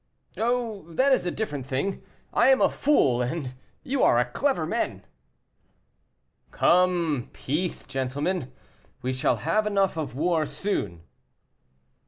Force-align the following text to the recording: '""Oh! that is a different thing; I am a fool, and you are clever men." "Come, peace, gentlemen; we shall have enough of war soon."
'""Oh! 0.37 0.91
that 0.93 1.11
is 1.11 1.27
a 1.27 1.29
different 1.29 1.63
thing; 1.67 2.01
I 2.33 2.47
am 2.47 2.59
a 2.59 2.71
fool, 2.71 3.21
and 3.21 3.53
you 3.83 4.01
are 4.01 4.25
clever 4.31 4.65
men." 4.65 5.05
"Come, 6.49 7.29
peace, 7.33 7.83
gentlemen; 7.85 8.51
we 9.03 9.13
shall 9.13 9.35
have 9.45 9.67
enough 9.67 9.97
of 9.97 10.15
war 10.15 10.47
soon." 10.47 11.03